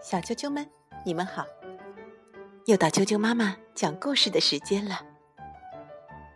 [0.00, 0.64] 小啾啾们，
[1.04, 1.44] 你们好！
[2.66, 5.00] 又到啾啾妈妈讲故事的时间了。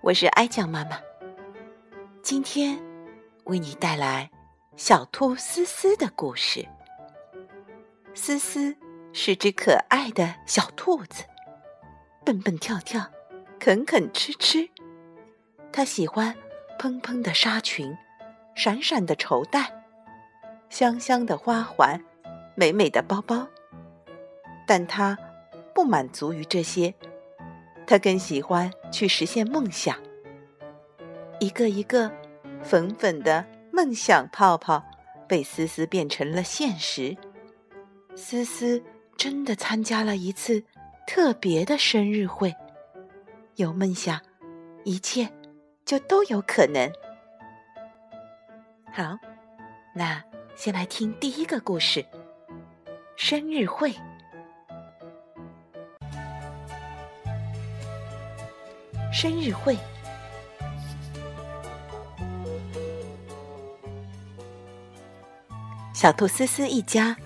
[0.03, 1.01] 我是哀酱妈妈，
[2.23, 2.77] 今天
[3.45, 4.29] 为你带来
[4.77, 6.69] 小兔思思的故事。
[8.15, 8.77] 思思
[9.13, 11.23] 是只可爱的小兔子，
[12.25, 13.09] 蹦蹦跳跳，
[13.61, 14.69] 啃啃吃吃。
[15.73, 16.37] 它喜欢
[16.81, 17.97] 蓬蓬的纱裙，
[18.57, 19.85] 闪闪的绸带，
[20.69, 22.03] 香香的花环。
[22.55, 23.49] 美美的包包，
[24.67, 25.19] 但他
[25.75, 26.95] 不满足于这些，
[27.87, 29.97] 他更喜欢去实现梦想。
[31.41, 32.13] 一个一个
[32.63, 34.85] 粉粉的梦想泡泡
[35.27, 37.17] 被思思变成了现实。
[38.15, 38.83] 思思
[39.17, 40.63] 真的参加了一次
[41.07, 42.55] 特别的生日会。
[43.57, 44.21] 有梦想，
[44.85, 45.29] 一切
[45.85, 46.91] 就都有可能。
[48.93, 49.19] 好，
[49.95, 50.23] 那
[50.55, 52.05] 先来听第一个故事。
[53.25, 53.95] 生日会，
[59.13, 59.79] 生日会。
[65.95, 67.17] 小兔思思一家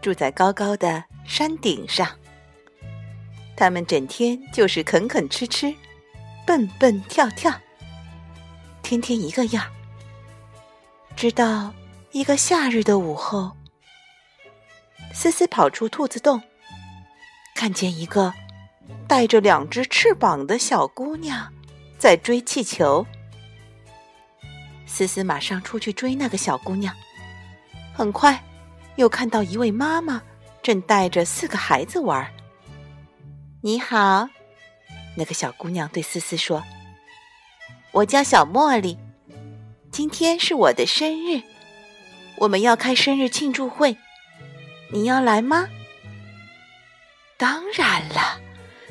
[0.00, 2.08] 住在高高的山顶上，
[3.56, 5.74] 他们整天就是啃啃吃吃，
[6.46, 7.52] 蹦蹦跳跳，
[8.80, 9.66] 天天一个样。
[11.16, 11.74] 直到
[12.12, 13.50] 一个夏日的午后。
[15.14, 16.42] 思思跑出兔子洞，
[17.54, 18.32] 看见一个
[19.06, 21.52] 带着两只翅膀的小姑娘
[21.98, 23.06] 在追气球。
[24.86, 26.94] 思思马上出去追那个小姑娘，
[27.94, 28.42] 很快
[28.96, 30.22] 又看到一位妈妈
[30.62, 32.30] 正带着四个孩子玩。
[33.60, 34.28] 你好，
[35.16, 36.62] 那个小姑娘对思思说
[37.92, 38.98] ：“我叫小茉莉，
[39.90, 41.42] 今天是我的生日，
[42.38, 43.96] 我们要开生日庆祝会。”
[44.92, 45.66] 你要来吗？
[47.38, 48.38] 当然了，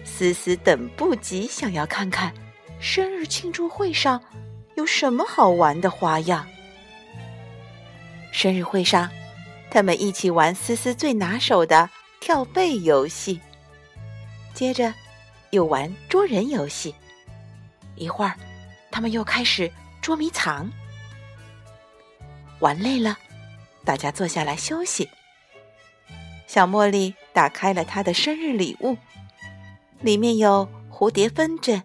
[0.04, 2.34] 思思等不及想要看看
[2.80, 4.20] 生日庆祝会上
[4.76, 6.48] 有什么好玩的花样。
[8.32, 9.12] 生日会上，
[9.70, 11.88] 他们一起玩思思最拿手的
[12.20, 13.40] 跳背游戏，
[14.56, 14.92] 接着
[15.52, 16.96] 又玩捉人游戏，
[17.96, 18.34] 一会儿
[18.90, 20.68] 他们又开始捉迷藏。
[22.58, 23.20] 玩累了，
[23.86, 25.08] 大家坐下来休息。
[26.54, 28.98] 小茉莉打开了她的生日礼物，
[30.02, 31.82] 里面有蝴蝶风筝，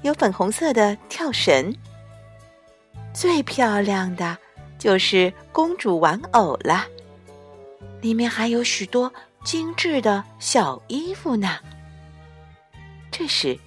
[0.00, 1.76] 有粉红色的跳绳，
[3.12, 4.38] 最漂亮的
[4.78, 6.86] 就是公主玩偶了。
[8.00, 9.12] 里面还有许多
[9.44, 11.58] 精致的小衣服呢。
[13.10, 13.60] 这时，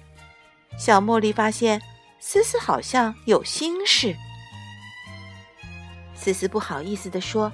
[0.76, 1.80] 小茉莉发现
[2.18, 4.16] 思思好像有心事。
[6.16, 7.52] 思思不好意思地说：“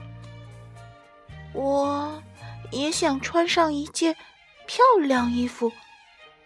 [1.53, 2.11] 我。”
[2.71, 4.17] 也想穿上一件
[4.67, 5.73] 漂亮衣服，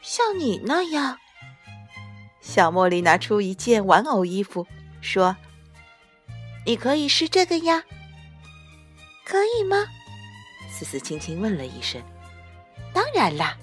[0.01, 1.19] 像你那样。
[2.41, 4.67] 小茉莉拿出一件玩偶衣服，
[5.01, 5.37] 说
[6.67, 7.83] ：“你可以试这个呀，
[9.25, 9.77] 可以吗？”
[10.71, 12.03] 思思轻轻问了一声。
[12.93, 13.57] “当然啦。”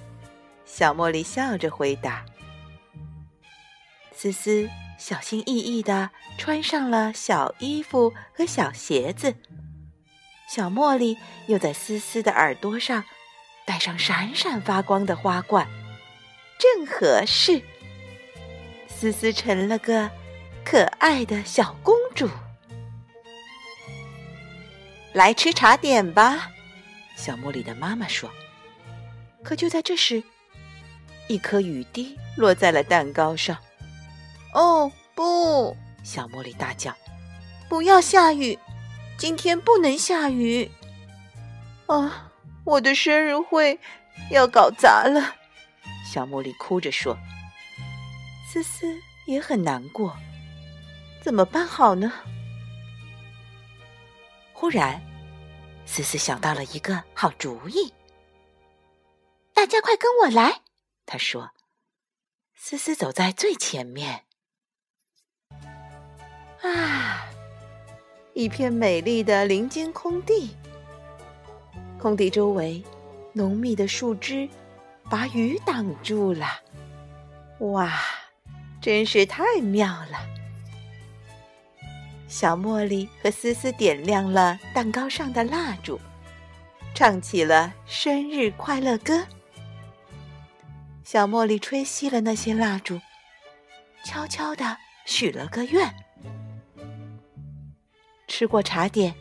[0.66, 2.26] 小茉莉笑着回答。
[4.14, 9.36] 思思小心翼翼的穿上了小衣服和小鞋子。
[10.54, 11.18] 小茉莉
[11.48, 13.06] 又在思思的耳朵上
[13.66, 15.66] 戴上闪闪发光的花冠，
[16.60, 17.62] 正合适。
[18.86, 20.12] 思思成了个
[20.66, 22.30] 可爱的小公主。
[25.14, 26.52] 来吃茶点吧，
[27.16, 28.30] 小茉莉的妈妈说。
[29.46, 30.22] 可就在这时，
[31.30, 33.58] 一颗雨滴落在了蛋糕上。
[34.54, 35.78] 哦不！
[36.04, 36.94] 小茉莉大叫
[37.70, 38.60] ：“不要下雨！”
[39.22, 40.72] 今天不能下雨，
[41.86, 42.32] 啊！
[42.66, 43.80] 我的生日会
[44.32, 45.36] 要搞砸了，
[46.12, 47.16] 小茉莉哭着说。
[48.52, 48.88] 思思
[49.28, 50.18] 也很难过，
[51.22, 52.12] 怎么办好呢？
[54.54, 55.00] 忽然，
[55.86, 57.94] 思思想到了一个好主意，
[59.54, 60.62] 大家快跟我来，
[61.06, 61.52] 她说。
[62.56, 64.26] 思思走在最前面，
[66.64, 67.28] 啊！
[68.34, 70.56] 一片美丽的林间空地，
[72.00, 72.82] 空地周围
[73.34, 74.48] 浓密的树枝
[75.10, 76.48] 把雨挡住了。
[77.60, 77.92] 哇，
[78.82, 80.28] 真是太妙了！
[82.28, 86.00] 小茉莉和思思点亮了蛋糕上的蜡烛，
[86.96, 89.28] 唱起了生日快乐歌。
[91.04, 93.02] 小茉莉吹熄了那些蜡烛，
[94.06, 95.94] 悄悄地许了个愿。
[98.42, 99.14] 吃过茶点，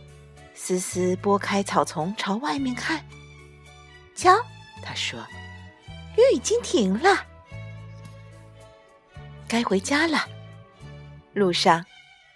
[0.54, 3.04] 思思拨开草丛朝外面看，
[4.14, 4.34] 瞧，
[4.82, 5.20] 他说，
[6.16, 7.26] 雨已经停了，
[9.46, 10.26] 该回家了。
[11.34, 11.84] 路上，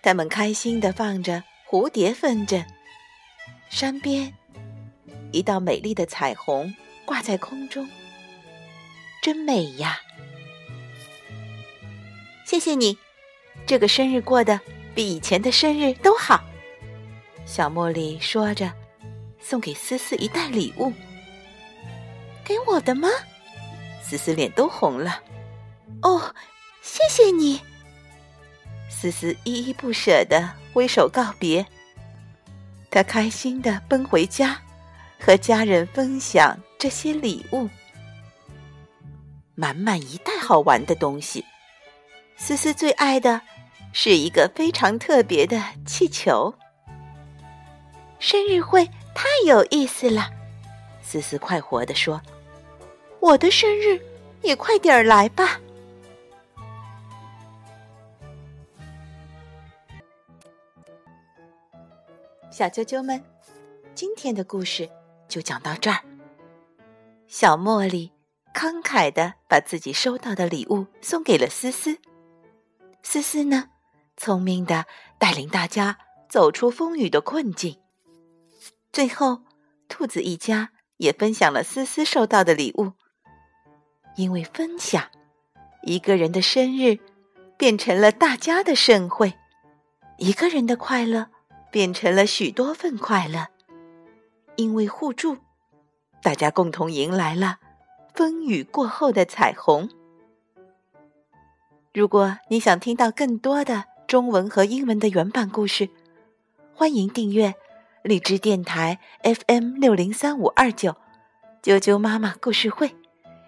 [0.02, 2.62] 他们开心的放着蝴蝶风筝。
[3.70, 4.34] 山边，
[5.32, 6.74] 一道美丽的彩虹
[7.06, 7.88] 挂在空中，
[9.22, 10.00] 真美呀！
[12.44, 12.98] 谢谢你，
[13.66, 14.60] 这个生日过得
[14.94, 16.44] 比以前的生日都好。
[17.54, 18.72] 小茉莉说着，
[19.40, 20.92] 送给思思一袋礼物。
[22.44, 23.08] 给我的吗？
[24.02, 25.22] 思思脸都红了。
[26.02, 26.34] 哦，
[26.82, 27.60] 谢谢你。
[28.90, 31.64] 思思依依不舍的挥手告别。
[32.90, 34.60] 她开心的奔回家，
[35.20, 37.70] 和家人分享这些礼物，
[39.54, 41.44] 满满一袋好玩的东西。
[42.36, 43.42] 思思最爱的
[43.92, 46.52] 是一个非常特别的气球。
[48.26, 50.30] 生日会太有意思了，
[51.02, 52.18] 思思快活的说
[53.20, 54.00] ：“我的生日
[54.40, 55.60] 也快点儿来吧。”
[62.50, 63.22] 小啾啾们，
[63.94, 64.88] 今天的故事
[65.28, 65.98] 就讲到这儿。
[67.26, 68.10] 小茉莉
[68.54, 71.98] 慷慨的把自己收到的礼物送给了思思，
[73.02, 73.68] 思思呢，
[74.16, 74.86] 聪明的
[75.18, 75.98] 带领大家
[76.30, 77.78] 走出风雨的困境。
[78.94, 79.40] 最后，
[79.88, 82.92] 兔子一家也分享了思思收到的礼物。
[84.14, 85.10] 因为分享，
[85.82, 87.00] 一个人的生日
[87.58, 89.34] 变成了大家的盛会，
[90.18, 91.26] 一个人的快乐。
[91.72, 93.48] 变成了许多份快乐，
[94.54, 95.38] 因为互助，
[96.22, 97.58] 大家共同迎来了
[98.14, 99.90] 风雨过后的彩虹。
[101.92, 105.88] 如果你想听到更多的中文和英文的原版故事，
[106.72, 107.52] 欢迎订阅
[108.04, 110.94] 荔枝电台 FM 六零三五二九
[111.62, 112.94] 啾啾妈妈故事会，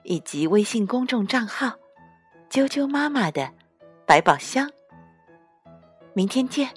[0.03, 1.75] 以及微信公众账号
[2.49, 3.53] 啾啾妈妈的
[4.07, 4.67] 百宝箱。
[6.15, 6.71] 明天见。